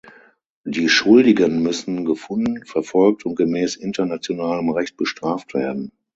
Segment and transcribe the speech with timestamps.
[0.65, 5.91] Die Schuldigen müssen gefunden, verfolgt und gemäß internationalem Recht bestraft werden.